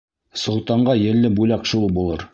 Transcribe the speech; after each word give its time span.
Солтанға 0.43 0.95
елле 1.03 1.33
бүләк 1.39 1.73
шул 1.75 1.87
булыр. 1.99 2.29